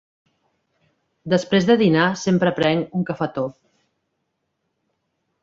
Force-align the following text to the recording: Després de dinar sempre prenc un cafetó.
Després 1.33 1.67
de 1.67 1.75
dinar 1.81 2.07
sempre 2.23 2.55
prenc 2.61 2.97
un 3.01 3.05
cafetó. 3.11 3.45